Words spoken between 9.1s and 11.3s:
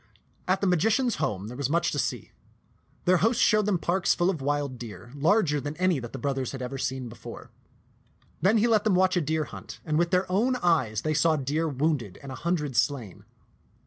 a deer hunt, and with their own eyes they